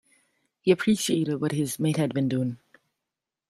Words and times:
He 0.63 0.71
appreciated 0.71 1.35
what 1.35 1.51
his 1.51 1.77
mate 1.79 1.97
had 1.97 2.11
been 2.11 2.27
doing. 2.27 2.57